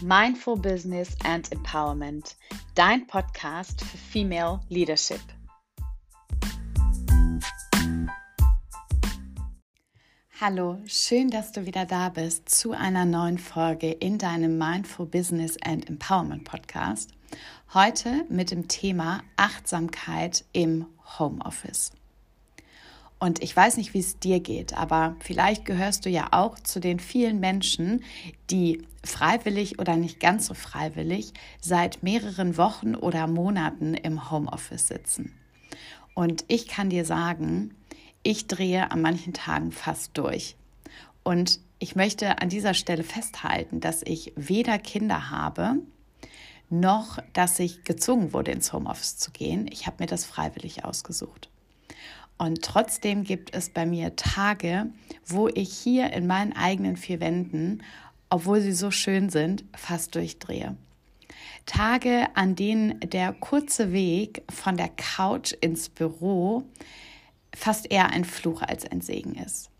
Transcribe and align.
Mindful 0.00 0.56
Business 0.56 1.16
and 1.24 1.50
Empowerment, 1.50 2.36
dein 2.76 3.06
Podcast 3.08 3.82
für 3.82 3.98
Female 3.98 4.60
Leadership. 4.68 5.20
Hallo, 10.40 10.78
schön, 10.86 11.30
dass 11.30 11.50
du 11.50 11.66
wieder 11.66 11.84
da 11.84 12.10
bist 12.10 12.48
zu 12.48 12.70
einer 12.70 13.04
neuen 13.04 13.38
Folge 13.38 13.90
in 13.90 14.18
deinem 14.18 14.56
Mindful 14.56 15.06
Business 15.06 15.56
and 15.64 15.88
Empowerment 15.88 16.44
Podcast. 16.44 17.10
Heute 17.74 18.24
mit 18.28 18.52
dem 18.52 18.68
Thema 18.68 19.24
Achtsamkeit 19.36 20.44
im 20.52 20.86
Homeoffice. 21.18 21.90
Und 23.20 23.42
ich 23.42 23.54
weiß 23.54 23.78
nicht, 23.78 23.94
wie 23.94 23.98
es 23.98 24.18
dir 24.20 24.38
geht, 24.38 24.74
aber 24.74 25.16
vielleicht 25.18 25.64
gehörst 25.64 26.06
du 26.06 26.10
ja 26.10 26.28
auch 26.30 26.58
zu 26.60 26.78
den 26.78 27.00
vielen 27.00 27.40
Menschen, 27.40 28.04
die 28.48 28.86
freiwillig 29.04 29.80
oder 29.80 29.96
nicht 29.96 30.20
ganz 30.20 30.46
so 30.46 30.54
freiwillig 30.54 31.32
seit 31.60 32.02
mehreren 32.02 32.56
Wochen 32.56 32.94
oder 32.94 33.26
Monaten 33.26 33.94
im 33.94 34.30
Homeoffice 34.30 34.86
sitzen. 34.86 35.34
Und 36.14 36.44
ich 36.46 36.68
kann 36.68 36.90
dir 36.90 37.04
sagen, 37.04 37.74
ich 38.22 38.46
drehe 38.46 38.90
an 38.90 39.02
manchen 39.02 39.32
Tagen 39.32 39.72
fast 39.72 40.16
durch. 40.16 40.56
Und 41.24 41.60
ich 41.80 41.96
möchte 41.96 42.40
an 42.40 42.48
dieser 42.48 42.74
Stelle 42.74 43.02
festhalten, 43.02 43.80
dass 43.80 44.02
ich 44.02 44.32
weder 44.36 44.78
Kinder 44.78 45.30
habe, 45.30 45.76
noch 46.70 47.18
dass 47.32 47.58
ich 47.58 47.84
gezwungen 47.84 48.32
wurde, 48.32 48.52
ins 48.52 48.72
Homeoffice 48.72 49.16
zu 49.16 49.30
gehen. 49.30 49.68
Ich 49.72 49.86
habe 49.86 49.96
mir 50.00 50.06
das 50.06 50.24
freiwillig 50.24 50.84
ausgesucht. 50.84 51.50
Und 52.38 52.62
trotzdem 52.62 53.24
gibt 53.24 53.54
es 53.54 53.68
bei 53.68 53.84
mir 53.84 54.14
Tage, 54.16 54.86
wo 55.26 55.48
ich 55.48 55.76
hier 55.76 56.12
in 56.12 56.26
meinen 56.26 56.54
eigenen 56.54 56.96
vier 56.96 57.20
Wänden, 57.20 57.82
obwohl 58.30 58.60
sie 58.60 58.72
so 58.72 58.90
schön 58.90 59.28
sind, 59.28 59.64
fast 59.76 60.14
durchdrehe. 60.14 60.76
Tage, 61.66 62.28
an 62.34 62.54
denen 62.54 62.98
der 63.00 63.32
kurze 63.32 63.92
Weg 63.92 64.42
von 64.48 64.76
der 64.76 64.88
Couch 64.88 65.52
ins 65.60 65.88
Büro 65.88 66.64
fast 67.54 67.90
eher 67.90 68.10
ein 68.10 68.24
Fluch 68.24 68.62
als 68.62 68.90
ein 68.90 69.00
Segen 69.00 69.34
ist. 69.34 69.70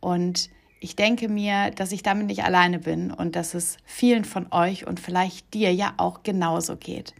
Und 0.00 0.50
ich 0.80 0.96
denke 0.96 1.28
mir, 1.28 1.70
dass 1.70 1.92
ich 1.92 2.02
damit 2.02 2.28
nicht 2.28 2.44
alleine 2.44 2.78
bin 2.78 3.10
und 3.10 3.36
dass 3.36 3.54
es 3.54 3.76
vielen 3.84 4.24
von 4.24 4.52
euch 4.52 4.86
und 4.86 5.00
vielleicht 5.00 5.52
dir 5.54 5.74
ja 5.74 5.94
auch 5.96 6.22
genauso 6.22 6.76
geht. 6.76 7.14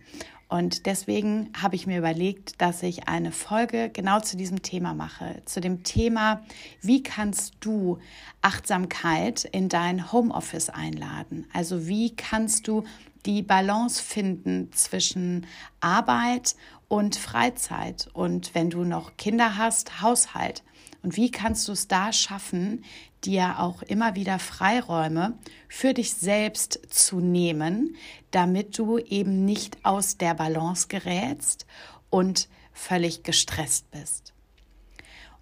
Und 0.49 0.87
deswegen 0.87 1.53
habe 1.61 1.77
ich 1.77 1.87
mir 1.87 1.99
überlegt, 1.99 2.61
dass 2.61 2.83
ich 2.83 3.07
eine 3.07 3.33
Folge 3.33 3.91
genau 3.91 4.21
zu 4.21 4.37
diesem 4.37 4.63
Thema 4.63 4.95
mache. 4.95 5.43
Zu 5.45 5.61
dem 5.61 5.83
Thema, 5.83 6.43
wie 6.81 7.03
kannst 7.03 7.57
du 7.61 7.99
Achtsamkeit 8.41 9.45
in 9.45 9.69
dein 9.69 10.11
Homeoffice 10.11 10.71
einladen? 10.71 11.47
Also 11.53 11.87
wie 11.87 12.17
kannst 12.17 12.67
du 12.67 12.85
die 13.27 13.43
Balance 13.43 14.03
finden 14.03 14.73
zwischen 14.73 15.47
Arbeit 15.81 16.57
und 16.89 17.17
Freizeit 17.17 18.09
und 18.13 18.55
wenn 18.55 18.71
du 18.71 18.85
noch 18.85 19.17
Kinder 19.17 19.57
hast, 19.57 20.01
Haushalt. 20.01 20.63
Und 21.03 21.17
wie 21.17 21.31
kannst 21.31 21.69
du 21.69 21.73
es 21.73 21.87
da 21.87 22.13
schaffen, 22.13 22.85
dir 23.25 23.61
auch 23.61 23.83
immer 23.83 24.15
wieder 24.15 24.39
Freiräume 24.39 25.39
für 25.69 25.95
dich 25.95 26.15
selbst 26.15 26.81
zu 26.91 27.21
nehmen, 27.21 27.97
damit 28.31 28.79
du 28.79 28.99
eben 28.99 29.45
nicht 29.45 29.85
aus 29.85 30.17
der 30.17 30.35
Balance 30.35 30.89
gerätst 30.89 31.67
und 32.11 32.49
völlig 32.73 33.23
gestresst 33.23 33.91
bist. 33.91 34.33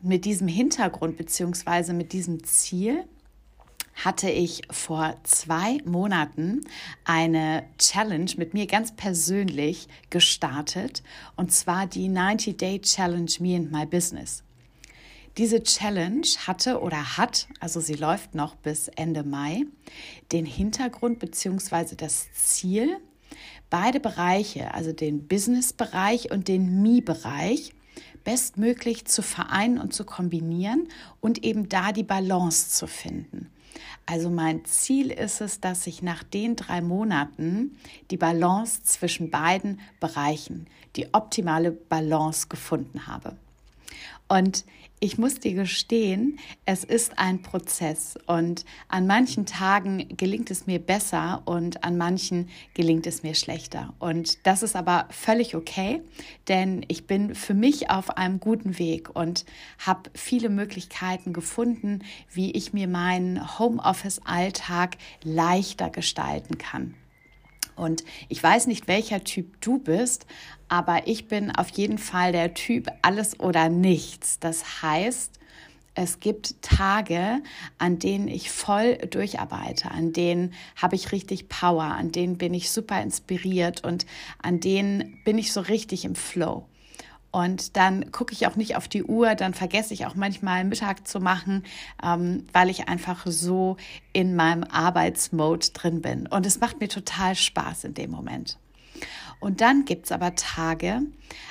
Und 0.02 0.08
mit 0.08 0.24
diesem 0.24 0.48
Hintergrund 0.48 1.16
bzw. 1.16 1.92
mit 1.92 2.12
diesem 2.12 2.44
Ziel 2.44 3.04
hatte 3.96 4.30
ich 4.30 4.62
vor 4.70 5.16
zwei 5.24 5.78
Monaten 5.84 6.60
eine 7.04 7.64
Challenge 7.78 8.30
mit 8.36 8.54
mir 8.54 8.66
ganz 8.66 8.94
persönlich 8.94 9.88
gestartet, 10.10 11.02
und 11.34 11.50
zwar 11.52 11.86
die 11.86 12.08
90-Day 12.08 12.80
Challenge 12.80 13.30
Me 13.40 13.56
and 13.56 13.72
My 13.72 13.86
Business. 13.86 14.42
Diese 15.38 15.62
Challenge 15.62 16.26
hatte 16.46 16.80
oder 16.80 17.18
hat, 17.18 17.48
also 17.60 17.80
sie 17.80 17.94
läuft 17.94 18.34
noch 18.34 18.54
bis 18.54 18.88
Ende 18.88 19.22
Mai, 19.22 19.64
den 20.32 20.46
Hintergrund 20.46 21.18
bzw. 21.18 21.94
das 21.96 22.32
Ziel, 22.32 22.98
beide 23.68 24.00
Bereiche, 24.00 24.72
also 24.72 24.92
den 24.92 25.26
Business-Bereich 25.26 26.30
und 26.30 26.48
den 26.48 26.82
Me-Bereich, 26.82 27.72
bestmöglich 28.24 29.04
zu 29.04 29.22
vereinen 29.22 29.78
und 29.78 29.94
zu 29.94 30.04
kombinieren 30.04 30.88
und 31.20 31.44
eben 31.44 31.68
da 31.68 31.92
die 31.92 32.02
Balance 32.02 32.70
zu 32.70 32.86
finden. 32.86 33.50
Also 34.06 34.30
mein 34.30 34.64
Ziel 34.64 35.10
ist 35.10 35.40
es, 35.40 35.60
dass 35.60 35.86
ich 35.88 36.00
nach 36.00 36.22
den 36.22 36.54
drei 36.54 36.80
Monaten 36.80 37.76
die 38.12 38.16
Balance 38.16 38.84
zwischen 38.84 39.30
beiden 39.30 39.80
Bereichen, 39.98 40.68
die 40.94 41.12
optimale 41.12 41.72
Balance 41.72 42.46
gefunden 42.48 43.08
habe. 43.08 43.36
Und 44.28 44.64
ich 44.98 45.18
muss 45.18 45.34
dir 45.40 45.52
gestehen, 45.52 46.38
es 46.64 46.82
ist 46.82 47.18
ein 47.18 47.42
Prozess 47.42 48.18
und 48.26 48.64
an 48.88 49.06
manchen 49.06 49.44
Tagen 49.44 50.08
gelingt 50.16 50.50
es 50.50 50.66
mir 50.66 50.78
besser 50.78 51.42
und 51.44 51.84
an 51.84 51.98
manchen 51.98 52.48
gelingt 52.72 53.06
es 53.06 53.22
mir 53.22 53.34
schlechter. 53.34 53.92
Und 53.98 54.46
das 54.46 54.62
ist 54.62 54.74
aber 54.74 55.06
völlig 55.10 55.54
okay, 55.54 56.00
denn 56.48 56.84
ich 56.88 57.06
bin 57.06 57.34
für 57.34 57.54
mich 57.54 57.90
auf 57.90 58.16
einem 58.16 58.40
guten 58.40 58.78
Weg 58.78 59.14
und 59.14 59.44
habe 59.78 60.10
viele 60.14 60.48
Möglichkeiten 60.48 61.34
gefunden, 61.34 62.00
wie 62.32 62.52
ich 62.52 62.72
mir 62.72 62.88
meinen 62.88 63.58
Homeoffice-Alltag 63.58 64.96
leichter 65.22 65.90
gestalten 65.90 66.56
kann. 66.56 66.94
Und 67.76 68.04
ich 68.28 68.42
weiß 68.42 68.66
nicht, 68.66 68.88
welcher 68.88 69.22
Typ 69.22 69.60
du 69.60 69.78
bist, 69.78 70.26
aber 70.68 71.06
ich 71.06 71.28
bin 71.28 71.54
auf 71.54 71.68
jeden 71.68 71.98
Fall 71.98 72.32
der 72.32 72.54
Typ 72.54 72.88
alles 73.02 73.38
oder 73.38 73.68
nichts. 73.68 74.38
Das 74.40 74.82
heißt, 74.82 75.38
es 75.94 76.20
gibt 76.20 76.60
Tage, 76.62 77.42
an 77.78 77.98
denen 77.98 78.28
ich 78.28 78.50
voll 78.50 78.96
durcharbeite, 78.96 79.90
an 79.90 80.12
denen 80.12 80.52
habe 80.76 80.94
ich 80.94 81.12
richtig 81.12 81.48
Power, 81.48 81.84
an 81.84 82.12
denen 82.12 82.36
bin 82.36 82.52
ich 82.52 82.70
super 82.70 83.00
inspiriert 83.00 83.82
und 83.82 84.04
an 84.42 84.60
denen 84.60 85.18
bin 85.24 85.38
ich 85.38 85.52
so 85.52 85.60
richtig 85.60 86.04
im 86.04 86.14
Flow. 86.14 86.66
Und 87.36 87.76
dann 87.76 88.12
gucke 88.12 88.32
ich 88.32 88.46
auch 88.46 88.56
nicht 88.56 88.76
auf 88.76 88.88
die 88.88 89.04
Uhr, 89.04 89.34
dann 89.34 89.52
vergesse 89.52 89.92
ich 89.92 90.06
auch 90.06 90.14
manchmal 90.14 90.64
Mittag 90.64 91.06
zu 91.06 91.20
machen, 91.20 91.64
ähm, 92.02 92.46
weil 92.54 92.70
ich 92.70 92.88
einfach 92.88 93.26
so 93.26 93.76
in 94.14 94.34
meinem 94.34 94.64
Arbeitsmode 94.64 95.68
drin 95.74 96.00
bin. 96.00 96.26
Und 96.28 96.46
es 96.46 96.60
macht 96.60 96.80
mir 96.80 96.88
total 96.88 97.34
Spaß 97.34 97.84
in 97.84 97.92
dem 97.92 98.10
Moment. 98.10 98.58
Und 99.38 99.60
dann 99.60 99.84
gibt 99.84 100.06
es 100.06 100.12
aber 100.12 100.34
Tage, 100.34 101.02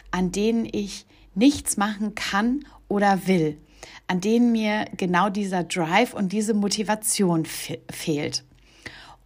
an 0.09 0.31
denen 0.31 0.67
ich 0.71 1.05
nichts 1.35 1.77
machen 1.77 2.15
kann 2.15 2.65
oder 2.87 3.27
will, 3.27 3.61
an 4.07 4.21
denen 4.21 4.51
mir 4.51 4.85
genau 4.97 5.29
dieser 5.29 5.65
Drive 5.65 6.15
und 6.15 6.33
diese 6.33 6.55
Motivation 6.55 7.45
fehlt. 7.45 8.43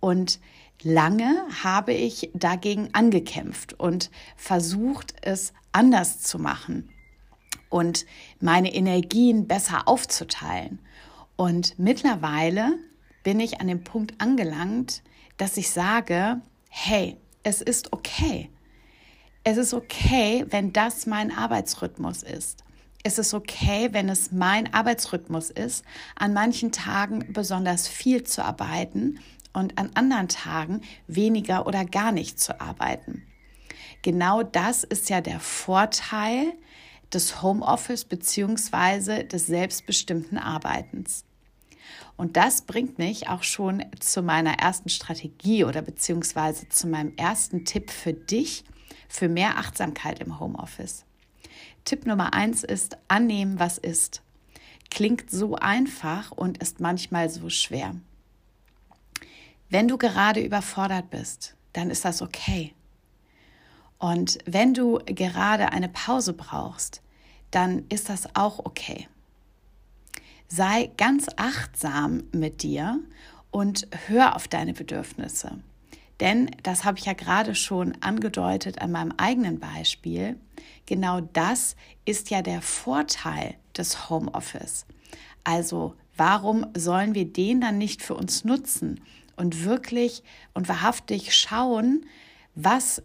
Und 0.02 0.42
lange 0.84 1.42
habe 1.64 1.94
ich 1.94 2.32
dagegen 2.34 2.90
angekämpft 2.92 3.80
und 3.80 4.12
versucht, 4.36 5.14
es 5.22 5.54
anders 5.72 6.22
zu 6.22 6.40
machen 6.40 6.90
und 7.70 8.06
meine 8.40 8.74
Energien 8.74 9.48
besser 9.48 9.88
aufzuteilen. 9.88 10.80
Und 11.36 11.78
mittlerweile 11.80 12.78
bin 13.24 13.40
ich 13.40 13.62
an 13.62 13.68
dem 13.68 13.84
Punkt 13.84 14.20
angelangt, 14.20 15.04
dass 15.38 15.58
ich 15.58 15.70
sage, 15.70 16.42
hey, 16.70 17.18
es 17.44 17.62
ist 17.62 17.94
okay. 17.94 18.50
Es 19.44 19.58
ist 19.58 19.74
okay, 19.74 20.46
wenn 20.50 20.74
das 20.74 21.06
mein 21.06 21.32
Arbeitsrhythmus 21.32 22.24
ist. 22.24 22.64
Es 23.04 23.18
ist 23.18 23.34
okay, 23.34 23.90
wenn 23.94 24.10
es 24.10 24.34
mein 24.34 24.74
Arbeitsrhythmus 24.74 25.50
ist, 25.50 25.86
an 26.16 26.34
manchen 26.34 26.74
Tagen 26.74 27.32
besonders 27.32 27.88
viel 27.88 28.24
zu 28.24 28.44
arbeiten 28.44 29.20
und 29.54 29.78
an 29.78 29.92
anderen 29.94 30.28
Tagen 30.28 30.82
weniger 31.08 31.66
oder 31.66 31.86
gar 31.86 32.12
nicht 32.12 32.40
zu 32.40 32.60
arbeiten. 32.60 33.24
Genau 34.02 34.44
das 34.44 34.84
ist 34.84 35.10
ja 35.10 35.22
der 35.22 35.40
Vorteil 35.40 36.54
des 37.14 37.42
Homeoffice 37.42 38.06
beziehungsweise 38.06 39.24
des 39.24 39.48
selbstbestimmten 39.48 40.38
Arbeitens. 40.38 41.26
Und 42.16 42.38
das 42.38 42.62
bringt 42.64 42.98
mich 42.98 43.30
auch 43.30 43.44
schon 43.44 43.84
zu 44.00 44.22
meiner 44.22 44.60
ersten 44.60 44.90
Strategie 44.90 45.64
oder 45.64 45.82
beziehungsweise 45.82 46.68
zu 46.70 46.88
meinem 46.88 47.14
ersten 47.16 47.66
Tipp 47.66 47.92
für 47.92 48.14
dich 48.14 48.64
für 49.08 49.30
mehr 49.30 49.58
Achtsamkeit 49.58 50.20
im 50.20 50.40
Homeoffice. 50.40 51.06
Tipp 51.86 52.06
Nummer 52.06 52.34
eins 52.34 52.64
ist 52.64 52.98
annehmen, 53.08 53.60
was 53.60 53.78
ist. 53.78 54.22
Klingt 54.92 55.32
so 55.32 55.56
einfach 55.56 56.32
und 56.32 56.60
ist 56.60 56.80
manchmal 56.80 57.30
so 57.30 57.50
schwer. 57.50 57.96
Wenn 59.70 59.88
du 59.88 59.98
gerade 59.98 60.42
überfordert 60.42 61.10
bist, 61.10 61.56
dann 61.74 61.90
ist 61.90 62.06
das 62.06 62.22
okay. 62.22 62.74
Und 64.00 64.40
wenn 64.46 64.74
du 64.74 65.00
gerade 65.06 65.72
eine 65.72 65.90
Pause 65.90 66.34
brauchst, 66.34 67.02
dann 67.52 67.86
ist 67.90 68.10
das 68.10 68.36
auch 68.36 68.60
okay. 68.60 69.08
Sei 70.48 70.90
ganz 70.98 71.28
achtsam 71.36 72.24
mit 72.32 72.64
dir 72.64 73.00
und 73.52 73.88
hör 74.08 74.36
auf 74.36 74.48
deine 74.48 74.74
Bedürfnisse. 74.74 75.60
Denn, 76.20 76.52
das 76.64 76.84
habe 76.84 76.98
ich 76.98 77.06
ja 77.06 77.14
gerade 77.14 77.56
schon 77.56 77.96
angedeutet 78.02 78.82
an 78.82 78.92
meinem 78.92 79.14
eigenen 79.18 79.60
Beispiel, 79.60 80.38
genau 80.86 81.22
das 81.22 81.76
ist 82.06 82.30
ja 82.30 82.42
der 82.42 82.62
Vorteil 82.62 83.56
des 83.78 84.10
Homeoffice. 84.10 84.86
Also 85.44 85.96
warum 86.18 86.66
sollen 86.76 87.16
wir 87.16 87.26
den 87.26 87.62
dann 87.62 87.78
nicht 87.78 88.02
für 88.02 88.16
uns 88.16 88.44
nutzen 88.44 89.02
und 89.38 89.64
wirklich 89.64 90.24
und 90.54 90.68
wahrhaftig 90.68 91.34
schauen, 91.34 92.06
was 92.56 93.02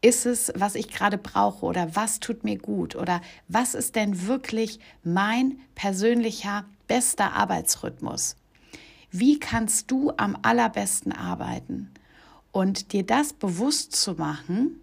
ist 0.00 0.26
es, 0.26 0.52
was 0.54 0.74
ich 0.74 0.88
gerade 0.88 1.18
brauche 1.18 1.64
oder 1.64 1.96
was 1.96 2.20
tut 2.20 2.44
mir 2.44 2.58
gut 2.58 2.96
oder 2.96 3.20
was 3.48 3.74
ist 3.74 3.96
denn 3.96 4.26
wirklich 4.26 4.78
mein 5.02 5.58
persönlicher 5.74 6.64
bester 6.86 7.32
Arbeitsrhythmus? 7.32 8.36
Wie 9.10 9.38
kannst 9.38 9.90
du 9.90 10.12
am 10.16 10.36
allerbesten 10.42 11.12
arbeiten? 11.12 11.90
Und 12.52 12.92
dir 12.92 13.04
das 13.04 13.32
bewusst 13.32 13.94
zu 13.94 14.14
machen 14.14 14.80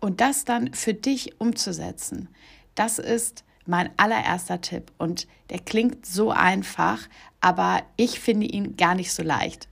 und 0.00 0.20
das 0.20 0.44
dann 0.44 0.72
für 0.74 0.94
dich 0.94 1.40
umzusetzen, 1.40 2.28
das 2.74 2.98
ist 2.98 3.44
mein 3.66 3.90
allererster 3.96 4.60
Tipp. 4.60 4.90
Und 4.98 5.26
der 5.50 5.58
klingt 5.58 6.06
so 6.06 6.30
einfach, 6.30 7.00
aber 7.40 7.82
ich 7.96 8.18
finde 8.18 8.46
ihn 8.46 8.76
gar 8.76 8.94
nicht 8.94 9.12
so 9.12 9.22
leicht. 9.22 9.68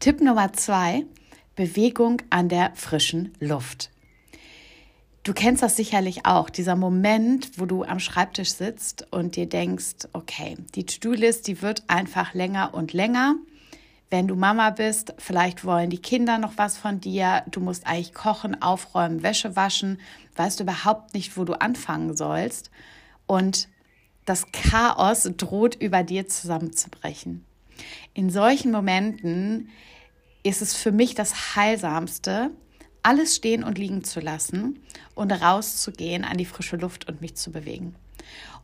Tipp 0.00 0.20
Nummer 0.20 0.52
zwei, 0.52 1.04
Bewegung 1.58 2.22
an 2.30 2.48
der 2.48 2.70
frischen 2.76 3.32
Luft. 3.40 3.90
Du 5.24 5.32
kennst 5.32 5.60
das 5.60 5.74
sicherlich 5.74 6.24
auch, 6.24 6.50
dieser 6.50 6.76
Moment, 6.76 7.58
wo 7.58 7.66
du 7.66 7.82
am 7.82 7.98
Schreibtisch 7.98 8.52
sitzt 8.52 9.08
und 9.10 9.34
dir 9.34 9.48
denkst, 9.48 10.06
okay, 10.12 10.56
die 10.76 10.86
To-Do-List, 10.86 11.48
die 11.48 11.60
wird 11.60 11.82
einfach 11.88 12.32
länger 12.32 12.74
und 12.74 12.92
länger. 12.92 13.34
Wenn 14.08 14.28
du 14.28 14.36
Mama 14.36 14.70
bist, 14.70 15.14
vielleicht 15.18 15.64
wollen 15.64 15.90
die 15.90 15.98
Kinder 16.00 16.38
noch 16.38 16.52
was 16.58 16.78
von 16.78 17.00
dir. 17.00 17.42
Du 17.50 17.58
musst 17.58 17.88
eigentlich 17.88 18.14
kochen, 18.14 18.62
aufräumen, 18.62 19.24
Wäsche 19.24 19.56
waschen. 19.56 20.00
Weißt 20.36 20.60
du 20.60 20.62
überhaupt 20.62 21.12
nicht, 21.12 21.36
wo 21.36 21.42
du 21.42 21.54
anfangen 21.54 22.16
sollst. 22.16 22.70
Und 23.26 23.68
das 24.26 24.46
Chaos 24.52 25.28
droht 25.36 25.74
über 25.74 26.04
dir 26.04 26.28
zusammenzubrechen. 26.28 27.44
In 28.14 28.30
solchen 28.30 28.70
Momenten 28.70 29.70
ist 30.42 30.62
es 30.62 30.74
für 30.74 30.92
mich 30.92 31.14
das 31.14 31.56
Heilsamste, 31.56 32.50
alles 33.02 33.36
stehen 33.36 33.64
und 33.64 33.78
liegen 33.78 34.04
zu 34.04 34.20
lassen 34.20 34.80
und 35.14 35.32
rauszugehen 35.32 36.24
an 36.24 36.36
die 36.36 36.44
frische 36.44 36.76
Luft 36.76 37.08
und 37.08 37.20
mich 37.20 37.34
zu 37.36 37.50
bewegen. 37.50 37.94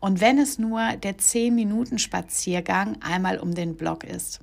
Und 0.00 0.21
wenn 0.21 0.38
es 0.38 0.59
nur 0.59 0.97
der 0.97 1.19
10 1.19 1.55
Minuten 1.55 1.99
Spaziergang 1.99 3.00
einmal 3.00 3.38
um 3.38 3.55
den 3.55 3.76
Block 3.76 4.05
ist. 4.05 4.41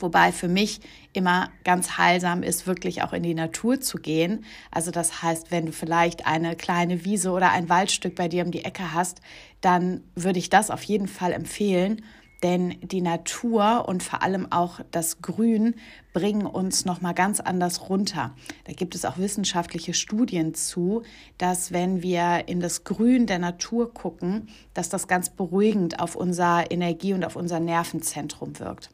Wobei 0.00 0.30
für 0.30 0.46
mich 0.46 0.80
immer 1.12 1.50
ganz 1.64 1.98
heilsam 1.98 2.44
ist, 2.44 2.68
wirklich 2.68 3.02
auch 3.02 3.12
in 3.12 3.24
die 3.24 3.34
Natur 3.34 3.80
zu 3.80 3.98
gehen. 3.98 4.44
Also 4.70 4.92
das 4.92 5.22
heißt, 5.22 5.50
wenn 5.50 5.66
du 5.66 5.72
vielleicht 5.72 6.24
eine 6.24 6.54
kleine 6.54 7.04
Wiese 7.04 7.32
oder 7.32 7.50
ein 7.50 7.68
Waldstück 7.68 8.14
bei 8.14 8.28
dir 8.28 8.44
um 8.44 8.52
die 8.52 8.64
Ecke 8.64 8.94
hast, 8.94 9.20
dann 9.60 10.04
würde 10.14 10.38
ich 10.38 10.50
das 10.50 10.70
auf 10.70 10.84
jeden 10.84 11.08
Fall 11.08 11.32
empfehlen 11.32 12.04
denn 12.42 12.76
die 12.82 13.00
Natur 13.00 13.88
und 13.88 14.02
vor 14.02 14.22
allem 14.22 14.50
auch 14.52 14.80
das 14.90 15.20
Grün 15.22 15.74
bringen 16.12 16.46
uns 16.46 16.84
noch 16.84 17.00
mal 17.00 17.12
ganz 17.12 17.40
anders 17.40 17.88
runter. 17.88 18.34
Da 18.64 18.72
gibt 18.72 18.94
es 18.94 19.04
auch 19.04 19.18
wissenschaftliche 19.18 19.94
Studien 19.94 20.54
zu, 20.54 21.02
dass 21.36 21.72
wenn 21.72 22.02
wir 22.02 22.44
in 22.46 22.60
das 22.60 22.84
Grün 22.84 23.26
der 23.26 23.38
Natur 23.38 23.92
gucken, 23.92 24.48
dass 24.74 24.88
das 24.88 25.08
ganz 25.08 25.30
beruhigend 25.30 26.00
auf 26.00 26.14
unser 26.14 26.70
Energie 26.70 27.12
und 27.12 27.24
auf 27.24 27.36
unser 27.36 27.60
Nervenzentrum 27.60 28.58
wirkt. 28.58 28.90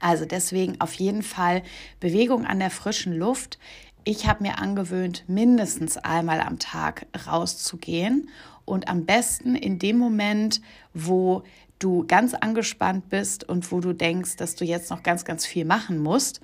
Also 0.00 0.24
deswegen 0.24 0.80
auf 0.80 0.94
jeden 0.94 1.22
Fall 1.22 1.62
Bewegung 2.00 2.44
an 2.44 2.58
der 2.58 2.70
frischen 2.70 3.14
Luft. 3.14 3.58
Ich 4.04 4.26
habe 4.26 4.42
mir 4.42 4.58
angewöhnt, 4.58 5.24
mindestens 5.28 5.96
einmal 5.96 6.40
am 6.40 6.58
Tag 6.58 7.06
rauszugehen 7.26 8.28
und 8.64 8.88
am 8.88 9.04
besten 9.04 9.54
in 9.54 9.78
dem 9.78 9.98
Moment, 9.98 10.60
wo 10.92 11.42
du 11.78 12.06
ganz 12.06 12.34
angespannt 12.34 13.08
bist 13.08 13.44
und 13.44 13.70
wo 13.72 13.80
du 13.80 13.92
denkst, 13.92 14.36
dass 14.36 14.54
du 14.54 14.64
jetzt 14.64 14.90
noch 14.90 15.02
ganz, 15.02 15.24
ganz 15.24 15.46
viel 15.46 15.64
machen 15.64 15.98
musst, 15.98 16.40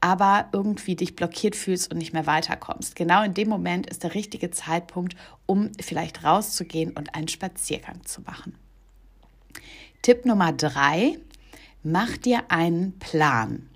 aber 0.00 0.48
irgendwie 0.52 0.94
dich 0.94 1.16
blockiert 1.16 1.56
fühlst 1.56 1.90
und 1.90 1.98
nicht 1.98 2.12
mehr 2.12 2.26
weiterkommst. 2.26 2.96
Genau 2.96 3.22
in 3.22 3.34
dem 3.34 3.48
Moment 3.48 3.88
ist 3.88 4.04
der 4.04 4.14
richtige 4.14 4.50
Zeitpunkt, 4.50 5.16
um 5.46 5.72
vielleicht 5.80 6.22
rauszugehen 6.24 6.92
und 6.92 7.14
einen 7.14 7.28
Spaziergang 7.28 8.04
zu 8.04 8.20
machen. 8.22 8.56
Tipp 10.02 10.24
Nummer 10.26 10.52
drei, 10.52 11.18
mach 11.82 12.16
dir 12.16 12.50
einen 12.50 12.98
Plan. 12.98 13.68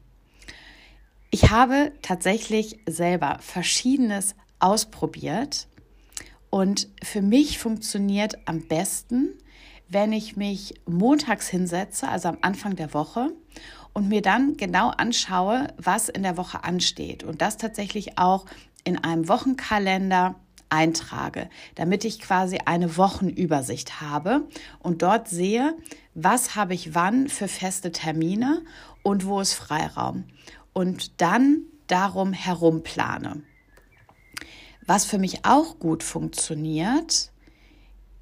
Ich 1.31 1.51
habe 1.51 1.93
tatsächlich 2.03 2.79
selber 2.87 3.39
verschiedenes 3.41 4.35
ausprobiert 4.59 5.69
und 6.51 6.89
für 7.03 7.23
mich 7.23 7.59
funktioniert 7.59 8.37
am 8.47 8.67
besten, 8.67 9.35
wenn 9.91 10.13
ich 10.13 10.37
mich 10.37 10.75
montags 10.87 11.49
hinsetze, 11.49 12.09
also 12.09 12.29
am 12.29 12.39
Anfang 12.41 12.77
der 12.77 12.95
Woche, 12.95 13.33
und 13.93 14.09
mir 14.09 14.23
dann 14.23 14.57
genau 14.57 14.91
anschaue, 14.91 15.67
was 15.77 16.09
in 16.09 16.23
der 16.23 16.37
Woche 16.37 16.63
ansteht 16.63 17.25
und 17.25 17.43
das 17.43 17.57
tatsächlich 17.57 18.19
auch 18.19 18.47
in 18.85 18.97
einem 18.97 19.29
Wochenkalender 19.29 20.37
eintrage, 20.69 21.51
damit 21.75 22.05
ich 22.05 22.21
quasi 22.21 22.59
eine 22.65 22.97
Wochenübersicht 22.97 24.01
habe 24.01 24.49
und 24.79 25.03
dort 25.03 25.29
sehe, 25.29 25.77
was 26.15 26.55
habe 26.55 26.75
ich 26.75 26.95
wann 26.95 27.29
für 27.29 27.49
feste 27.49 27.91
Termine 27.91 28.63
und 29.03 29.27
wo 29.27 29.41
ist 29.41 29.55
Freiraum 29.55 30.25
und 30.73 31.21
dann 31.21 31.63
darum 31.89 32.33
herum 32.33 32.85
plane. 32.85 33.43
Was 34.87 35.05
für 35.05 35.19
mich 35.19 35.45
auch 35.45 35.81
gut 35.81 36.05
funktioniert, 36.05 37.33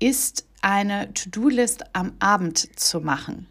ist 0.00 0.47
eine 0.62 1.12
To-Do-List 1.14 1.94
am 1.94 2.12
Abend 2.18 2.78
zu 2.78 3.00
machen. 3.00 3.46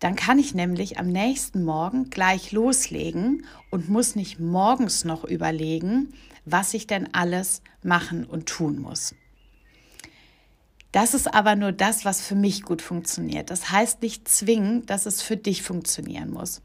Dann 0.00 0.14
kann 0.14 0.38
ich 0.38 0.54
nämlich 0.54 0.98
am 0.98 1.08
nächsten 1.08 1.64
Morgen 1.64 2.10
gleich 2.10 2.52
loslegen 2.52 3.46
und 3.70 3.88
muss 3.88 4.14
nicht 4.14 4.38
morgens 4.38 5.04
noch 5.04 5.24
überlegen, 5.24 6.12
was 6.44 6.74
ich 6.74 6.86
denn 6.86 7.14
alles 7.14 7.62
machen 7.82 8.24
und 8.24 8.46
tun 8.46 8.78
muss. 8.78 9.14
Das 10.92 11.14
ist 11.14 11.34
aber 11.34 11.56
nur 11.56 11.72
das, 11.72 12.04
was 12.04 12.20
für 12.22 12.34
mich 12.34 12.62
gut 12.62 12.80
funktioniert. 12.82 13.50
Das 13.50 13.70
heißt 13.70 14.02
nicht 14.02 14.28
zwingend, 14.28 14.88
dass 14.90 15.06
es 15.06 15.22
für 15.22 15.36
dich 15.36 15.62
funktionieren 15.62 16.30
muss. 16.30 16.62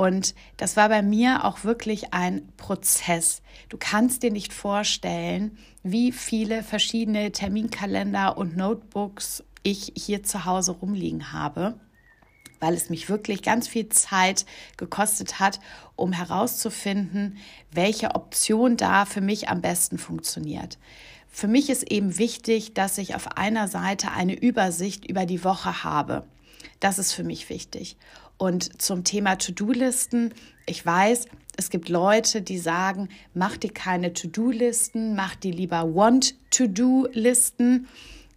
Und 0.00 0.34
das 0.56 0.78
war 0.78 0.88
bei 0.88 1.02
mir 1.02 1.44
auch 1.44 1.62
wirklich 1.62 2.14
ein 2.14 2.48
Prozess. 2.56 3.42
Du 3.68 3.76
kannst 3.76 4.22
dir 4.22 4.30
nicht 4.30 4.54
vorstellen, 4.54 5.58
wie 5.82 6.10
viele 6.10 6.62
verschiedene 6.62 7.32
Terminkalender 7.32 8.38
und 8.38 8.56
Notebooks 8.56 9.44
ich 9.62 9.92
hier 9.94 10.22
zu 10.22 10.46
Hause 10.46 10.72
rumliegen 10.72 11.34
habe, 11.34 11.78
weil 12.60 12.72
es 12.72 12.88
mich 12.88 13.10
wirklich 13.10 13.42
ganz 13.42 13.68
viel 13.68 13.90
Zeit 13.90 14.46
gekostet 14.78 15.38
hat, 15.38 15.60
um 15.96 16.12
herauszufinden, 16.14 17.36
welche 17.70 18.14
Option 18.14 18.78
da 18.78 19.04
für 19.04 19.20
mich 19.20 19.50
am 19.50 19.60
besten 19.60 19.98
funktioniert. 19.98 20.78
Für 21.28 21.46
mich 21.46 21.68
ist 21.68 21.92
eben 21.92 22.16
wichtig, 22.16 22.72
dass 22.72 22.96
ich 22.96 23.14
auf 23.14 23.36
einer 23.36 23.68
Seite 23.68 24.12
eine 24.12 24.32
Übersicht 24.32 25.04
über 25.04 25.26
die 25.26 25.44
Woche 25.44 25.84
habe. 25.84 26.24
Das 26.80 26.98
ist 26.98 27.12
für 27.12 27.24
mich 27.24 27.50
wichtig. 27.50 27.98
Und 28.40 28.80
zum 28.80 29.04
Thema 29.04 29.36
To-Do-Listen, 29.36 30.32
ich 30.64 30.86
weiß, 30.86 31.26
es 31.58 31.68
gibt 31.68 31.90
Leute, 31.90 32.40
die 32.40 32.56
sagen, 32.56 33.10
mach 33.34 33.58
dir 33.58 33.70
keine 33.70 34.14
To-Do-Listen, 34.14 35.14
mach 35.14 35.34
dir 35.34 35.52
lieber 35.52 35.94
Want-To-Do-Listen, 35.94 37.86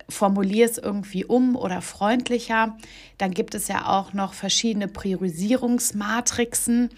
formulier 0.09 0.65
es 0.65 0.77
irgendwie 0.77 1.23
um 1.23 1.55
oder 1.55 1.81
freundlicher. 1.81 2.77
Dann 3.17 3.31
gibt 3.31 3.55
es 3.55 3.69
ja 3.69 3.87
auch 3.87 4.11
noch 4.11 4.33
verschiedene 4.33 4.89
Priorisierungsmatrixen. 4.89 6.89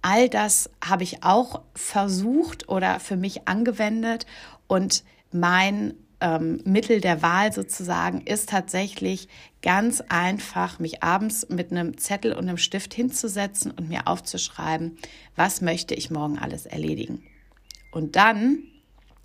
All 0.00 0.30
das 0.30 0.70
habe 0.82 1.02
ich 1.02 1.24
auch 1.24 1.60
versucht 1.74 2.70
oder 2.70 2.98
für 2.98 3.16
mich 3.16 3.46
angewendet 3.46 4.24
und 4.68 5.04
mein 5.32 5.92
ähm, 6.20 6.60
Mittel 6.64 7.00
der 7.00 7.22
Wahl 7.22 7.52
sozusagen 7.52 8.22
ist 8.22 8.48
tatsächlich 8.48 9.28
ganz 9.62 10.02
einfach, 10.08 10.78
mich 10.78 11.02
abends 11.02 11.48
mit 11.48 11.70
einem 11.70 11.96
Zettel 11.98 12.32
und 12.32 12.48
einem 12.48 12.56
Stift 12.56 12.94
hinzusetzen 12.94 13.70
und 13.70 13.88
mir 13.88 14.08
aufzuschreiben, 14.08 14.98
was 15.36 15.60
möchte 15.60 15.94
ich 15.94 16.10
morgen 16.10 16.38
alles 16.38 16.66
erledigen. 16.66 17.22
Und 17.92 18.16
dann, 18.16 18.64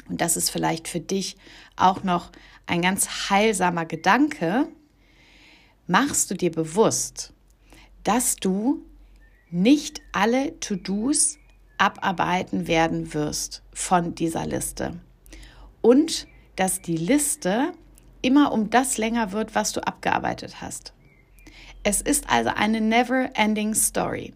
und 0.08 0.22
das 0.22 0.38
ist 0.38 0.50
vielleicht 0.50 0.88
für 0.88 1.00
dich 1.00 1.38
auch 1.76 2.04
noch 2.04 2.32
ein 2.66 2.82
ganz 2.82 3.30
heilsamer 3.30 3.86
Gedanke, 3.86 4.68
machst 5.88 6.32
du 6.32 6.36
dir 6.36 6.52
bewusst, 6.52 7.34
dass 8.04 8.36
du 8.36 8.84
nicht 9.50 10.02
alle 10.12 10.60
To-Dos 10.60 11.38
abarbeiten 11.78 12.68
werden 12.68 13.14
wirst 13.14 13.64
von 13.74 14.16
dieser 14.16 14.46
Liste. 14.46 15.00
Und 15.82 16.28
dass 16.55 16.81
die 16.81 16.98
Liste 16.98 17.72
immer 18.22 18.51
um 18.51 18.69
das 18.69 18.98
länger 18.98 19.31
wird, 19.31 19.55
was 19.55 19.72
du 19.72 19.86
abgearbeitet 19.86 20.62
hast. 20.62 20.93
Es 21.83 22.01
ist 22.01 22.29
also 22.29 22.50
eine 22.55 22.79
never-ending 22.79 23.75
Story. 23.75 24.33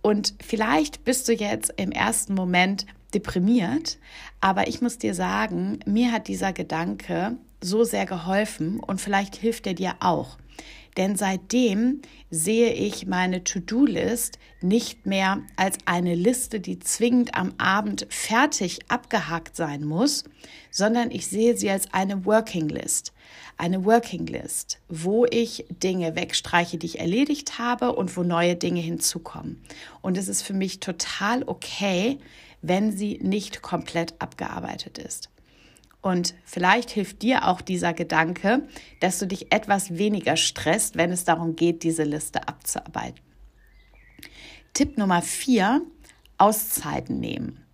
Und 0.00 0.34
vielleicht 0.42 1.04
bist 1.04 1.28
du 1.28 1.32
jetzt 1.32 1.72
im 1.76 1.92
ersten 1.92 2.34
Moment 2.34 2.86
deprimiert, 3.14 3.98
aber 4.40 4.68
ich 4.68 4.80
muss 4.80 4.98
dir 4.98 5.14
sagen, 5.14 5.80
mir 5.86 6.12
hat 6.12 6.28
dieser 6.28 6.52
Gedanke 6.52 7.36
so 7.62 7.84
sehr 7.84 8.06
geholfen 8.06 8.80
und 8.80 9.00
vielleicht 9.00 9.36
hilft 9.36 9.66
er 9.66 9.74
dir 9.74 9.94
auch. 10.00 10.36
Denn 10.96 11.16
seitdem 11.16 12.02
sehe 12.30 12.72
ich 12.72 13.06
meine 13.06 13.42
To-Do-List 13.42 14.38
nicht 14.60 15.06
mehr 15.06 15.42
als 15.56 15.78
eine 15.86 16.14
Liste, 16.14 16.60
die 16.60 16.78
zwingend 16.78 17.34
am 17.34 17.54
Abend 17.58 18.06
fertig 18.10 18.78
abgehakt 18.88 19.56
sein 19.56 19.84
muss, 19.84 20.24
sondern 20.70 21.10
ich 21.10 21.26
sehe 21.26 21.56
sie 21.56 21.70
als 21.70 21.92
eine 21.92 22.24
Working 22.24 22.68
List. 22.68 23.12
Eine 23.56 23.84
Working 23.84 24.26
List, 24.26 24.80
wo 24.88 25.26
ich 25.26 25.64
Dinge 25.68 26.16
wegstreiche, 26.16 26.78
die 26.78 26.86
ich 26.86 27.00
erledigt 27.00 27.58
habe 27.58 27.94
und 27.94 28.16
wo 28.16 28.22
neue 28.22 28.56
Dinge 28.56 28.80
hinzukommen. 28.80 29.62
Und 30.00 30.16
es 30.16 30.28
ist 30.28 30.42
für 30.42 30.54
mich 30.54 30.80
total 30.80 31.42
okay, 31.46 32.18
wenn 32.62 32.96
sie 32.96 33.18
nicht 33.22 33.62
komplett 33.62 34.14
abgearbeitet 34.20 34.98
ist. 34.98 35.28
Und 36.04 36.34
vielleicht 36.44 36.90
hilft 36.90 37.22
dir 37.22 37.48
auch 37.48 37.62
dieser 37.62 37.94
Gedanke, 37.94 38.68
dass 39.00 39.18
du 39.18 39.26
dich 39.26 39.50
etwas 39.50 39.96
weniger 39.96 40.36
stresst, 40.36 40.96
wenn 40.96 41.10
es 41.10 41.24
darum 41.24 41.56
geht, 41.56 41.82
diese 41.82 42.02
Liste 42.02 42.46
abzuarbeiten. 42.46 43.20
Tipp 44.74 44.98
Nummer 44.98 45.22
vier, 45.22 45.80
Auszeiten 46.36 47.20
nehmen. 47.20 47.64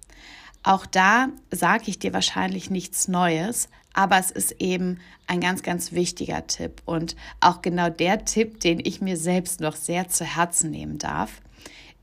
Auch 0.62 0.86
da 0.86 1.30
sage 1.50 1.84
ich 1.86 1.98
dir 1.98 2.12
wahrscheinlich 2.12 2.70
nichts 2.70 3.08
Neues, 3.08 3.68
aber 3.94 4.20
es 4.20 4.30
ist 4.30 4.52
eben 4.60 5.00
ein 5.26 5.40
ganz, 5.40 5.64
ganz 5.64 5.90
wichtiger 5.90 6.46
Tipp 6.46 6.82
und 6.84 7.16
auch 7.40 7.62
genau 7.62 7.88
der 7.90 8.26
Tipp, 8.26 8.60
den 8.60 8.78
ich 8.78 9.00
mir 9.00 9.16
selbst 9.16 9.58
noch 9.58 9.74
sehr 9.74 10.08
zu 10.08 10.24
Herzen 10.24 10.70
nehmen 10.70 10.98
darf. 10.98 11.40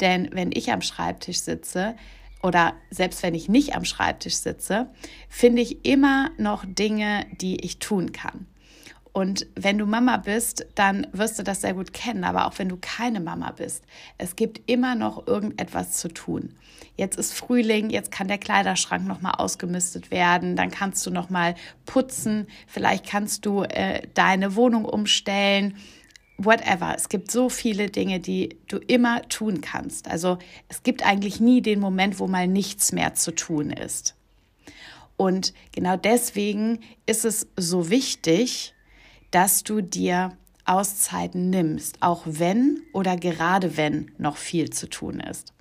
Denn 0.01 0.27
wenn 0.34 0.51
ich 0.51 0.74
am 0.74 0.81
Schreibtisch 0.81 1.39
sitze, 1.39 1.96
oder 2.48 2.75
selbst 2.89 3.22
wenn 3.24 3.36
ich 3.36 3.50
nicht 3.50 3.75
am 3.75 3.84
Schreibtisch 3.84 4.38
sitze, 4.38 4.88
finde 5.27 5.62
ich 5.62 5.86
immer 5.86 6.32
noch 6.38 6.63
Dinge, 6.66 7.25
die 7.42 7.63
ich 7.63 7.80
tun 7.80 8.13
kann. 8.13 8.48
Und 9.12 9.48
wenn 9.56 9.77
du 9.77 9.86
Mama 9.86 10.18
bist, 10.18 10.66
dann 10.75 11.08
wirst 11.12 11.39
du 11.39 11.44
das 11.44 11.62
sehr 11.62 11.74
gut 11.74 11.92
kennen. 11.92 12.24
Aber 12.24 12.46
auch 12.46 12.58
wenn 12.58 12.70
du 12.70 12.77
keine 12.80 13.20
Mama 13.20 13.51
bist, 13.51 13.84
es 14.18 14.36
gibt 14.36 14.62
immer 14.70 14.96
noch 14.96 15.27
irgendetwas 15.27 15.94
zu 15.94 16.08
tun. 16.08 16.54
Jetzt 16.96 17.18
ist 17.18 17.34
Frühling, 17.34 17.89
jetzt 17.89 18.12
kann 18.12 18.27
der 18.27 18.38
Kleiderschrank 18.38 19.06
noch 19.06 19.22
mal 19.22 19.32
ausgemistet 19.32 20.10
werden. 20.10 20.56
Dann 20.56 20.72
kannst 20.72 21.06
du 21.06 21.12
noch 21.12 21.30
mal 21.30 21.56
putzen. 21.86 22.48
Vielleicht 22.68 23.08
kannst 23.08 23.46
du 23.46 23.63
äh, 23.63 24.04
deine 24.13 24.56
Wohnung 24.56 24.86
umstellen 24.86 25.75
whatever. 26.38 26.94
Es 26.96 27.10
gibt 27.10 27.32
so 27.32 27.50
viele 27.50 27.89
Dinge, 27.89 28.20
die 28.20 28.58
du 28.67 28.77
immer 28.77 29.22
tun 29.27 29.62
kannst. 29.62 30.08
Also 30.08 30.38
es 30.70 30.84
gibt 30.84 31.06
eigentlich 31.06 31.39
nie 31.39 31.62
den 31.62 31.79
Moment, 31.79 32.20
wo 32.20 32.27
mal 32.27 32.48
nichts 32.48 32.91
mehr 32.91 33.15
zu 33.15 33.34
tun 33.34 33.72
ist. 33.72 34.15
Und 35.17 35.53
genau 35.72 35.98
deswegen 35.98 36.79
ist 37.08 37.25
es 37.25 37.48
so 37.58 37.89
wichtig, 37.89 38.74
dass 39.32 39.63
du 39.63 39.82
dir 39.82 40.38
Auszeiten 40.65 41.50
nimmst, 41.50 41.98
auch 42.01 42.24
wenn 42.25 42.84
oder 42.94 43.17
gerade 43.17 43.77
wenn 43.77 44.12
noch 44.17 44.38
viel 44.38 44.70
zu 44.70 44.88
tun 44.89 45.20
ist. 45.20 45.53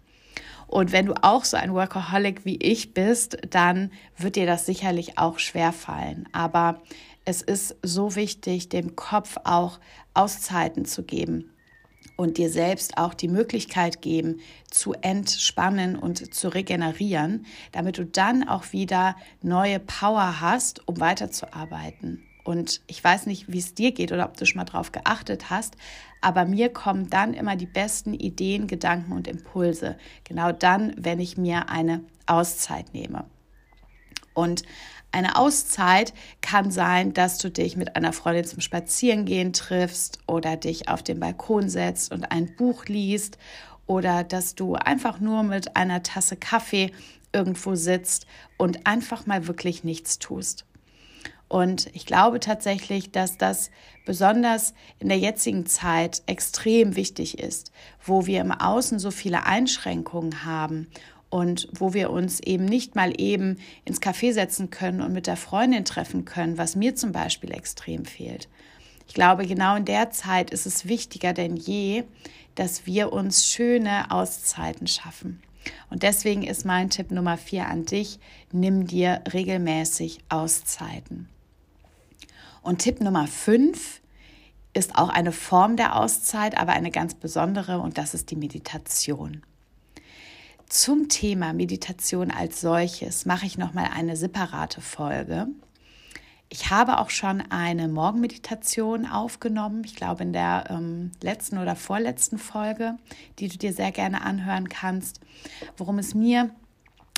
Und 0.66 0.90
wenn 0.92 1.06
du 1.06 1.14
auch 1.22 1.44
so 1.44 1.56
ein 1.56 1.72
Workaholic 1.72 2.44
wie 2.44 2.56
ich 2.56 2.92
bist, 2.92 3.38
dann 3.48 3.92
wird 4.18 4.36
dir 4.36 4.46
das 4.46 4.66
sicherlich 4.66 5.16
auch 5.16 5.38
schwer 5.38 5.72
fallen. 5.72 6.28
Aber 6.32 6.82
es 7.26 7.42
ist 7.42 7.76
so 7.82 8.14
wichtig, 8.14 8.70
dem 8.70 8.96
Kopf 8.96 9.36
auch 9.44 9.80
Auszeiten 10.14 10.86
zu 10.86 11.02
geben 11.02 11.50
und 12.16 12.38
dir 12.38 12.50
selbst 12.50 12.96
auch 12.96 13.14
die 13.14 13.28
Möglichkeit 13.28 14.00
geben, 14.00 14.40
zu 14.70 14.94
entspannen 14.94 15.96
und 15.96 16.32
zu 16.32 16.48
regenerieren, 16.48 17.44
damit 17.72 17.98
du 17.98 18.06
dann 18.06 18.48
auch 18.48 18.72
wieder 18.72 19.16
neue 19.42 19.80
Power 19.80 20.40
hast, 20.40 20.88
um 20.88 21.00
weiterzuarbeiten. 21.00 22.22
Und 22.44 22.80
ich 22.86 23.02
weiß 23.02 23.26
nicht, 23.26 23.52
wie 23.52 23.58
es 23.58 23.74
dir 23.74 23.90
geht 23.90 24.12
oder 24.12 24.24
ob 24.24 24.36
du 24.36 24.46
schon 24.46 24.58
mal 24.58 24.64
drauf 24.64 24.92
geachtet 24.92 25.50
hast, 25.50 25.76
aber 26.20 26.44
mir 26.44 26.68
kommen 26.68 27.10
dann 27.10 27.34
immer 27.34 27.56
die 27.56 27.66
besten 27.66 28.14
Ideen, 28.14 28.68
Gedanken 28.68 29.12
und 29.12 29.26
Impulse. 29.26 29.98
Genau 30.22 30.52
dann, 30.52 30.94
wenn 30.96 31.18
ich 31.18 31.36
mir 31.36 31.68
eine 31.70 32.04
Auszeit 32.26 32.94
nehme. 32.94 33.24
Und 34.32 34.62
eine 35.16 35.36
Auszeit 35.36 36.12
kann 36.42 36.70
sein, 36.70 37.14
dass 37.14 37.38
du 37.38 37.50
dich 37.50 37.74
mit 37.76 37.96
einer 37.96 38.12
Freundin 38.12 38.44
zum 38.44 38.60
Spazierengehen 38.60 39.54
triffst 39.54 40.18
oder 40.26 40.58
dich 40.58 40.90
auf 40.90 41.02
den 41.02 41.20
Balkon 41.20 41.70
setzt 41.70 42.12
und 42.12 42.30
ein 42.30 42.54
Buch 42.54 42.84
liest 42.84 43.38
oder 43.86 44.24
dass 44.24 44.54
du 44.54 44.74
einfach 44.74 45.18
nur 45.18 45.42
mit 45.42 45.74
einer 45.74 46.02
Tasse 46.02 46.36
Kaffee 46.36 46.92
irgendwo 47.32 47.76
sitzt 47.76 48.26
und 48.58 48.86
einfach 48.86 49.24
mal 49.24 49.46
wirklich 49.46 49.84
nichts 49.84 50.18
tust. 50.18 50.66
Und 51.48 51.86
ich 51.94 52.04
glaube 52.04 52.38
tatsächlich, 52.38 53.10
dass 53.10 53.38
das 53.38 53.70
besonders 54.04 54.74
in 54.98 55.08
der 55.08 55.18
jetzigen 55.18 55.64
Zeit 55.64 56.22
extrem 56.26 56.94
wichtig 56.94 57.38
ist, 57.38 57.72
wo 58.04 58.26
wir 58.26 58.42
im 58.42 58.52
Außen 58.52 58.98
so 58.98 59.10
viele 59.10 59.46
Einschränkungen 59.46 60.44
haben 60.44 60.88
und 61.30 61.68
wo 61.72 61.92
wir 61.92 62.10
uns 62.10 62.40
eben 62.40 62.64
nicht 62.64 62.94
mal 62.94 63.12
eben 63.20 63.58
ins 63.84 64.00
Café 64.00 64.32
setzen 64.32 64.70
können 64.70 65.00
und 65.00 65.12
mit 65.12 65.26
der 65.26 65.36
Freundin 65.36 65.84
treffen 65.84 66.24
können, 66.24 66.58
was 66.58 66.76
mir 66.76 66.94
zum 66.94 67.12
Beispiel 67.12 67.52
extrem 67.52 68.04
fehlt. 68.04 68.48
Ich 69.08 69.14
glaube, 69.14 69.46
genau 69.46 69.76
in 69.76 69.84
der 69.84 70.10
Zeit 70.10 70.50
ist 70.50 70.66
es 70.66 70.86
wichtiger 70.86 71.32
denn 71.32 71.56
je, 71.56 72.04
dass 72.54 72.86
wir 72.86 73.12
uns 73.12 73.46
schöne 73.46 74.10
Auszeiten 74.10 74.86
schaffen. 74.86 75.42
Und 75.90 76.02
deswegen 76.02 76.42
ist 76.42 76.64
mein 76.64 76.90
Tipp 76.90 77.10
Nummer 77.10 77.36
vier 77.36 77.66
an 77.66 77.84
dich, 77.84 78.18
nimm 78.52 78.86
dir 78.86 79.22
regelmäßig 79.32 80.20
Auszeiten. 80.28 81.28
Und 82.62 82.78
Tipp 82.78 83.00
Nummer 83.00 83.26
fünf 83.26 84.00
ist 84.74 84.96
auch 84.96 85.08
eine 85.08 85.32
Form 85.32 85.76
der 85.76 85.96
Auszeit, 85.96 86.56
aber 86.58 86.72
eine 86.72 86.90
ganz 86.90 87.14
besondere 87.14 87.78
und 87.78 87.98
das 87.98 88.14
ist 88.14 88.30
die 88.30 88.36
Meditation. 88.36 89.42
Zum 90.68 91.08
Thema 91.08 91.52
Meditation 91.52 92.32
als 92.32 92.60
solches 92.60 93.24
mache 93.24 93.46
ich 93.46 93.56
nochmal 93.56 93.88
eine 93.94 94.16
separate 94.16 94.80
Folge. 94.80 95.46
Ich 96.48 96.70
habe 96.70 96.98
auch 96.98 97.10
schon 97.10 97.40
eine 97.50 97.86
Morgenmeditation 97.86 99.06
aufgenommen, 99.06 99.84
ich 99.84 99.94
glaube 99.94 100.24
in 100.24 100.32
der 100.32 100.64
ähm, 100.70 101.12
letzten 101.22 101.58
oder 101.58 101.76
vorletzten 101.76 102.38
Folge, 102.38 102.96
die 103.38 103.48
du 103.48 103.58
dir 103.58 103.72
sehr 103.72 103.92
gerne 103.92 104.22
anhören 104.22 104.68
kannst. 104.68 105.20
Worum 105.76 105.98
es 105.98 106.14
mir 106.14 106.50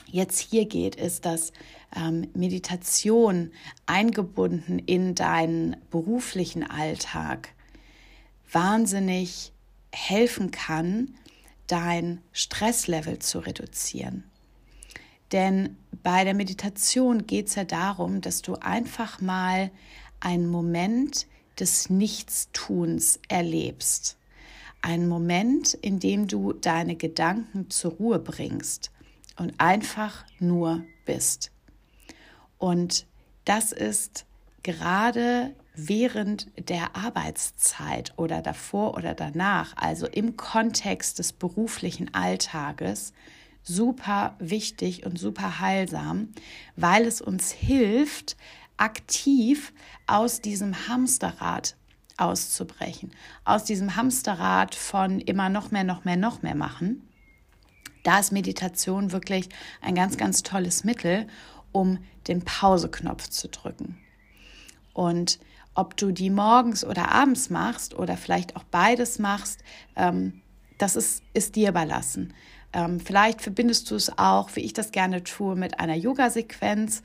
jetzt 0.07 0.39
hier 0.39 0.67
geht, 0.67 0.97
ist, 0.97 1.25
dass 1.25 1.53
ähm, 1.97 2.29
Meditation 2.35 3.51
eingebunden 3.87 4.79
in 4.79 5.15
deinen 5.15 5.77
beruflichen 5.91 6.69
Alltag 6.69 7.55
wahnsinnig 8.53 9.53
helfen 9.91 10.51
kann, 10.51 11.15
dein 11.69 12.21
Stresslevel 12.33 13.21
zu 13.21 13.39
reduzieren. 13.39 14.25
Denn 15.33 15.77
bei 16.03 16.25
der 16.25 16.35
Meditation 16.35 17.27
geht 17.27 17.49
es 17.49 17.55
ja 17.55 17.65
darum, 17.65 18.21
dass 18.21 18.43
du 18.43 18.55
einfach 18.57 19.21
mal 19.21 19.71
einen 20.21 20.49
Moment 20.49 21.27
des 21.61 21.91
Nichtstuns 21.91 23.21
erlebst. 23.29 24.17
Einen 24.81 25.09
Moment, 25.09 25.75
in 25.75 26.01
dem 26.01 26.29
du 26.29 26.53
deine 26.53 26.97
Gedanken 26.97 27.69
zur 27.71 27.93
Ruhe 27.93 28.19
bringst 28.19 28.91
und 29.37 29.55
einfach 29.59 30.25
nur 30.39 30.85
bist. 31.05 31.51
Und 32.59 33.07
das 33.45 33.73
ist 33.73 34.25
gerade 34.63 35.55
während 35.79 36.49
der 36.69 36.97
Arbeitszeit 36.97 38.13
oder 38.17 38.43
davor 38.43 38.97
oder 38.97 39.15
danach, 39.15 39.75
also 39.77 40.07
im 40.07 40.37
Kontext 40.37 41.19
des 41.19 41.33
beruflichen 41.33 42.13
Alltages, 42.15 43.13
super 43.63 44.35
wichtig 44.39 45.07
und 45.07 45.19
super 45.19 45.61
heilsam, 45.61 46.31
weil 46.77 47.07
es 47.07 47.21
uns 47.21 47.53
hilft, 47.53 48.37
aktiv 48.77 49.73
aus 50.07 50.41
diesem 50.41 50.89
Hamsterrad 50.89 51.77
auszubrechen, 52.17 53.13
aus 53.45 53.65
diesem 53.65 53.95
Hamsterrad 53.95 54.75
von 54.75 55.21
immer 55.21 55.49
noch 55.49 55.71
mehr, 55.71 55.85
noch 55.85 56.05
mehr, 56.05 56.17
noch 56.17 56.43
mehr 56.43 56.55
machen. 56.55 57.09
Da 58.03 58.19
ist 58.19 58.33
Meditation 58.33 59.13
wirklich 59.13 59.49
ein 59.81 59.95
ganz, 59.95 60.17
ganz 60.17 60.43
tolles 60.43 60.83
Mittel, 60.85 61.27
um 61.73 61.99
den 62.27 62.45
Pauseknopf 62.45 63.29
zu 63.29 63.49
drücken. 63.49 63.99
Und 64.95 65.39
ob 65.79 65.97
du 65.97 66.11
die 66.11 66.29
morgens 66.29 66.85
oder 66.85 67.13
abends 67.13 67.51
machst 67.51 67.95
oder 67.95 68.17
vielleicht 68.17 68.57
auch 68.57 68.65
beides 68.65 69.21
machst, 69.21 69.61
ähm, 69.95 70.43
das 70.77 70.97
ist, 70.97 71.23
ist 71.35 71.55
dir 71.55 71.69
überlassen. 71.69 72.35
Ähm, 72.73 72.99
vielleicht 72.99 73.41
verbindest 73.43 73.89
du 73.91 73.95
es 73.95 74.19
auch, 74.19 74.57
wie 74.57 74.61
ich 74.61 74.73
das 74.73 74.91
gerne 74.91 75.23
tue, 75.23 75.55
mit 75.55 75.79
einer 75.79 75.95
Yoga-Sequenz. 75.95 77.05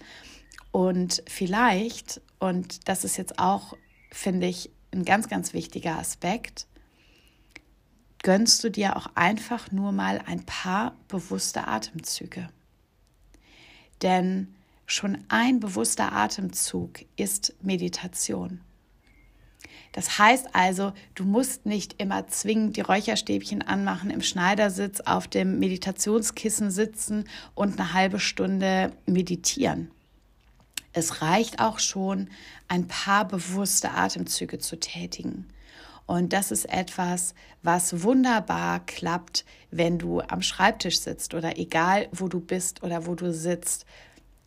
Und 0.71 1.21
vielleicht, 1.27 2.19
und 2.39 2.89
das 2.89 3.03
ist 3.03 3.15
jetzt 3.17 3.37
auch, 3.37 3.77
finde 4.11 4.47
ich, 4.47 4.71
ein 4.91 5.05
ganz, 5.05 5.29
ganz 5.29 5.53
wichtiger 5.53 5.99
Aspekt, 5.99 6.65
gönnst 8.23 8.63
du 8.63 8.71
dir 8.71 8.97
auch 8.97 9.07
einfach 9.13 9.71
nur 9.71 9.91
mal 9.91 10.19
ein 10.25 10.43
paar 10.45 10.95
bewusste 11.09 11.67
Atemzüge. 11.67 12.49
Denn 14.01 14.55
schon 14.85 15.23
ein 15.29 15.59
bewusster 15.59 16.11
Atemzug 16.11 16.99
ist 17.15 17.53
Meditation. 17.61 18.61
Das 19.93 20.17
heißt 20.17 20.47
also, 20.53 20.91
du 21.13 21.23
musst 21.23 21.65
nicht 21.65 22.01
immer 22.01 22.27
zwingend 22.27 22.77
die 22.77 22.81
Räucherstäbchen 22.81 23.61
anmachen, 23.61 24.09
im 24.09 24.21
Schneidersitz 24.21 25.01
auf 25.01 25.27
dem 25.27 25.59
Meditationskissen 25.59 26.71
sitzen 26.71 27.25
und 27.53 27.79
eine 27.79 27.93
halbe 27.93 28.19
Stunde 28.19 28.91
meditieren. 29.05 29.91
Es 30.93 31.21
reicht 31.21 31.59
auch 31.59 31.79
schon, 31.79 32.29
ein 32.67 32.87
paar 32.87 33.27
bewusste 33.27 33.91
Atemzüge 33.91 34.59
zu 34.59 34.79
tätigen. 34.79 35.47
Und 36.05 36.33
das 36.33 36.51
ist 36.51 36.65
etwas, 36.65 37.33
was 37.61 38.03
wunderbar 38.03 38.85
klappt, 38.85 39.45
wenn 39.71 39.97
du 39.97 40.21
am 40.21 40.41
Schreibtisch 40.41 40.99
sitzt 40.99 41.33
oder 41.33 41.57
egal, 41.57 42.09
wo 42.11 42.27
du 42.27 42.39
bist 42.39 42.83
oder 42.83 43.05
wo 43.05 43.15
du 43.15 43.31
sitzt, 43.31 43.85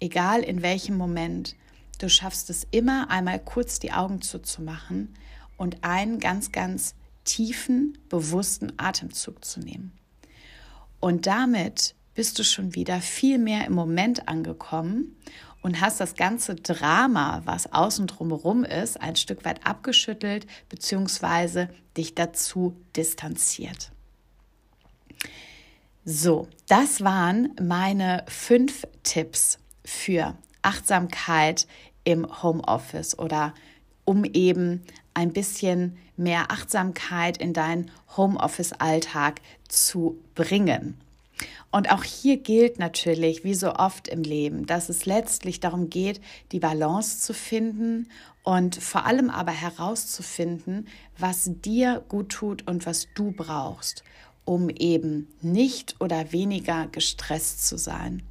egal 0.00 0.42
in 0.42 0.62
welchem 0.62 0.96
Moment. 0.96 1.56
Du 1.98 2.08
schaffst 2.08 2.50
es 2.50 2.66
immer, 2.70 3.10
einmal 3.10 3.38
kurz 3.38 3.78
die 3.78 3.92
Augen 3.92 4.20
zuzumachen 4.20 5.14
und 5.56 5.82
einen 5.82 6.18
ganz, 6.20 6.52
ganz 6.52 6.94
tiefen, 7.24 7.98
bewussten 8.08 8.72
Atemzug 8.76 9.44
zu 9.44 9.60
nehmen. 9.60 9.92
Und 11.00 11.26
damit 11.26 11.94
bist 12.14 12.38
du 12.38 12.44
schon 12.44 12.74
wieder 12.74 13.00
viel 13.00 13.38
mehr 13.38 13.66
im 13.66 13.74
Moment 13.74 14.28
angekommen 14.28 15.16
und 15.62 15.80
hast 15.80 16.00
das 16.00 16.14
ganze 16.14 16.54
Drama, 16.54 17.42
was 17.44 17.72
außen 17.72 18.06
drumherum 18.06 18.64
ist, 18.64 19.00
ein 19.00 19.16
Stück 19.16 19.44
weit 19.44 19.66
abgeschüttelt 19.66 20.46
bzw. 20.68 21.68
dich 21.96 22.14
dazu 22.14 22.76
distanziert. 22.94 23.90
So, 26.04 26.48
das 26.68 27.00
waren 27.02 27.52
meine 27.60 28.24
fünf 28.28 28.86
Tipps 29.02 29.58
für 29.86 30.36
Achtsamkeit 30.62 31.66
im 32.04 32.42
Homeoffice 32.42 33.18
oder 33.18 33.54
um 34.04 34.24
eben 34.24 34.82
ein 35.14 35.32
bisschen 35.32 35.96
mehr 36.16 36.50
Achtsamkeit 36.50 37.38
in 37.38 37.52
deinen 37.52 37.90
Homeoffice-Alltag 38.16 39.40
zu 39.68 40.18
bringen. 40.34 40.98
Und 41.70 41.92
auch 41.92 42.04
hier 42.04 42.38
gilt 42.38 42.78
natürlich, 42.78 43.44
wie 43.44 43.54
so 43.54 43.74
oft 43.74 44.08
im 44.08 44.22
Leben, 44.22 44.66
dass 44.66 44.88
es 44.88 45.04
letztlich 45.04 45.60
darum 45.60 45.90
geht, 45.90 46.20
die 46.52 46.60
Balance 46.60 47.20
zu 47.20 47.34
finden 47.34 48.08
und 48.42 48.76
vor 48.76 49.04
allem 49.04 49.28
aber 49.28 49.52
herauszufinden, 49.52 50.88
was 51.18 51.50
dir 51.62 52.02
gut 52.08 52.30
tut 52.30 52.66
und 52.66 52.86
was 52.86 53.08
du 53.14 53.32
brauchst, 53.32 54.04
um 54.44 54.70
eben 54.70 55.28
nicht 55.42 55.96
oder 56.00 56.32
weniger 56.32 56.86
gestresst 56.86 57.66
zu 57.66 57.76
sein. 57.76 58.22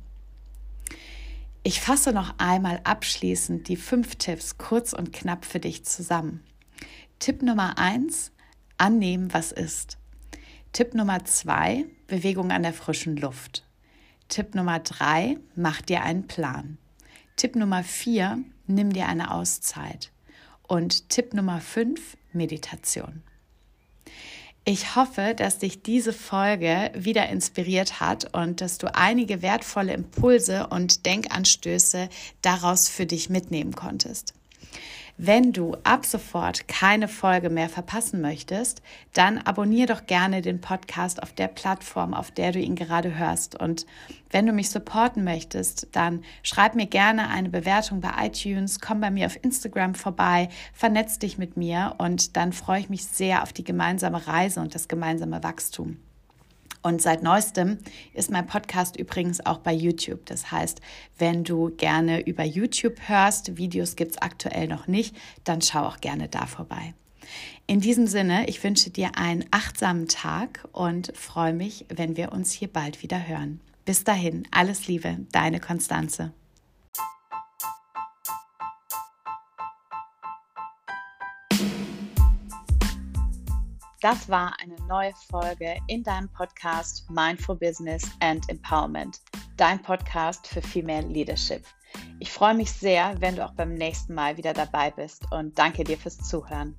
Ich 1.67 1.81
fasse 1.81 2.13
noch 2.13 2.36
einmal 2.38 2.79
abschließend 2.84 3.67
die 3.69 3.75
fünf 3.75 4.17
Tipps 4.17 4.60
kurz 4.60 4.93
und 4.93 5.12
knapp 5.12 5.45
für 5.45 5.60
dich 5.60 5.84
zusammen. 5.84 6.43
Tipp 7.17 7.41
Nummer 7.41 7.79
eins: 7.79 8.31
Annehmen, 8.77 9.34
was 9.34 9.51
ist. 9.51 9.98
Tipp 10.74 10.93
Nummer 10.93 11.25
zwei, 11.25 11.86
Bewegung 12.05 12.51
an 12.51 12.62
der 12.62 12.72
frischen 12.72 13.17
Luft. 13.17 13.65
Tipp 14.29 14.53
Nummer 14.53 14.77
drei, 14.77 15.39
mach 15.55 15.81
dir 15.81 16.03
einen 16.03 16.27
Plan. 16.27 16.77
Tipp 17.36 17.55
Nummer 17.55 17.84
vier, 17.84 18.43
nimm 18.67 18.93
dir 18.93 19.07
eine 19.07 19.31
Auszeit. 19.31 20.12
Und 20.67 21.10
Tipp 21.10 21.34
Nummer 21.34 21.62
fünf, 21.62 22.15
Meditation. 22.31 23.24
Ich 24.67 24.95
hoffe, 24.95 25.36
dass 25.38 25.60
dich 25.60 25.84
diese 25.84 26.12
Folge 26.12 26.89
wieder 26.95 27.30
inspiriert 27.30 27.99
hat 27.99 28.34
und 28.34 28.62
dass 28.62 28.80
du 28.80 28.91
einige 28.95 29.43
wertvolle 29.43 29.93
Impulse 29.93 30.65
und 30.65 31.06
Denkanstöße 31.06 32.10
daraus 32.41 32.89
für 32.89 33.06
dich 33.06 33.30
mitnehmen 33.30 33.75
konntest. 33.75 34.34
Wenn 35.17 35.54
du 35.54 35.78
ab 35.84 36.06
sofort 36.06 36.67
keine 36.67 37.08
Folge 37.08 37.49
mehr 37.49 37.69
verpassen 37.69 38.19
möchtest, 38.19 38.82
dann 39.13 39.38
abonniere 39.38 39.93
doch 39.93 40.08
gerne 40.08 40.41
den 40.41 40.60
Podcast 40.60 41.23
auf 41.23 41.32
der 41.32 41.47
Plattform, 41.47 42.13
auf 42.13 42.32
der 42.32 42.51
du 42.51 42.60
ihn 42.60 42.75
gerade 42.75 43.17
hörst. 43.17 43.58
Und 43.58 43.86
wenn 44.30 44.45
du 44.45 44.51
mich 44.51 44.69
supporten 44.69 45.23
möchtest, 45.23 45.88
dann 45.93 46.25
schreib 46.43 46.75
mir 46.75 46.88
gerne 46.88 47.30
eine 47.30 47.47
Bewertung 47.47 48.01
bei 48.01 48.12
iTunes, 48.28 48.82
komm 48.82 48.99
bei 48.99 49.10
mir 49.10 49.28
auf 49.28 49.41
Instagram 49.41 49.95
vorbei, 49.95 50.49
vernetz 50.73 51.17
dich 51.17 51.38
mit 51.38 51.56
mir 51.56 51.95
und 51.97 52.36
dann 52.36 52.51
freue 52.51 52.82
ich 52.82 52.89
mich 52.89 53.06
sehr 53.06 53.41
auf 53.41 53.54
die 53.54 53.63
gemeinsame 53.63 54.28
Reise 54.28 54.60
und 54.60 54.75
das 54.75 54.89
gemeinsame 54.89 55.41
Wachstum. 55.43 55.97
Und 56.86 57.02
seit 57.02 57.24
neuestem 57.24 57.80
ist 58.13 58.30
mein 58.30 58.45
Podcast 58.45 58.95
übrigens 58.95 59.43
auch 59.43 59.58
bei 59.58 59.74
YouTube. 59.74 60.24
Das 60.28 60.52
heißt, 60.52 60.82
wenn 61.17 61.43
du 61.43 61.71
gerne 61.76 62.21
über 62.21 62.43
YouTube 62.43 63.00
hörst, 63.08 63.58
Videos 63.58 63.95
gibt 63.95 64.12
es 64.12 64.21
aktuell 64.21 64.67
noch 64.67 64.86
nicht, 64.86 65.15
dann 65.45 65.63
schau 65.63 65.88
auch 65.88 65.98
gerne 65.98 66.28
da 66.28 66.45
vorbei. 66.45 66.93
In 67.65 67.80
diesem 67.80 68.06
Sinne, 68.06 68.48
ich 68.48 68.63
wünsche 68.63 68.91
dir 68.91 69.17
einen 69.17 69.45
achtsamen 69.50 70.08
Tag 70.08 70.67
und 70.74 71.12
freue 71.17 71.54
mich, 71.54 71.88
wenn 71.89 72.17
wir 72.17 72.32
uns 72.32 72.52
hier 72.52 72.67
bald 72.67 73.02
wieder 73.02 73.28
hören. 73.28 73.62
Bis 73.86 74.04
dahin, 74.04 74.48
alles 74.52 74.86
Liebe, 74.86 75.17
deine 75.32 75.60
Konstanze. 75.60 76.34
Das 84.06 84.30
war 84.30 84.54
eine 84.62 84.76
neue 84.88 85.15
Folge 85.32 85.80
in 85.88 86.04
deinem 86.04 86.30
Podcast 86.30 87.10
Mindful 87.10 87.56
Business 87.56 88.08
and 88.20 88.48
Empowerment, 88.50 89.20
dein 89.58 89.82
Podcast 89.82 90.46
für 90.46 90.62
Female 90.62 91.08
Leadership. 91.08 91.63
Ich 92.20 92.32
freue 92.32 92.54
mich 92.54 92.72
sehr, 92.72 93.20
wenn 93.20 93.36
du 93.36 93.44
auch 93.44 93.56
beim 93.56 93.74
nächsten 93.74 94.13
Mal 94.13 94.38
wieder 94.38 94.54
dabei 94.54 94.91
bist 94.91 95.24
und 95.32 95.58
danke 95.58 95.84
dir 95.84 95.98
fürs 95.98 96.20
Zuhören. 96.20 96.76